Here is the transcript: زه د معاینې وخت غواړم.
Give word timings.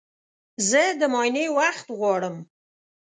زه 0.69 0.81
د 0.99 1.01
معاینې 1.13 1.45
وخت 1.57 1.87
غواړم. 1.97 2.35